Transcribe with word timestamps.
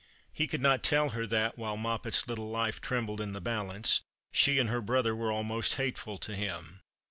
He 0.33 0.47
conld 0.47 0.61
not 0.61 0.81
tell 0.83 1.09
her 1.09 1.27
that, 1.27 1.59
while 1.59 1.77
]\Ioppet's 1.77 2.27
little 2.27 2.49
life 2.49 2.81
trembled 2.81 3.21
in 3.21 3.33
the 3.33 3.39
balance, 3.39 4.01
she 4.33 4.57
and 4.57 4.67
her 4.67 4.81
brother 4.81 5.15
were 5.15 5.31
almost 5.31 5.75
hateful 5.75 6.17
to 6.17 6.35
him. 6.35 6.81